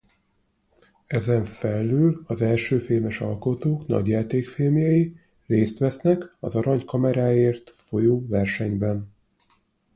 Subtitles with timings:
[1.07, 5.15] Ezen felül az elsőfilmes alkotók nagyjátékfilmjei
[5.47, 9.13] részt vesznek az Arany kameráért folyó versenyben.